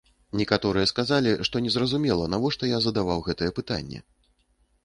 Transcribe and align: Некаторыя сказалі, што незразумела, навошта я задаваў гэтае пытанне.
Некаторыя 0.39 0.87
сказалі, 0.91 1.33
што 1.49 1.61
незразумела, 1.65 2.31
навошта 2.35 2.63
я 2.71 2.79
задаваў 2.87 3.25
гэтае 3.29 3.51
пытанне. 3.61 3.99